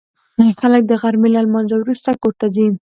خلک 0.59 0.83
د 0.87 0.91
غرمې 1.01 1.29
له 1.35 1.41
لمانځه 1.45 1.75
وروسته 1.79 2.09
کور 2.21 2.33
ته 2.39 2.45
ځي 2.55 2.65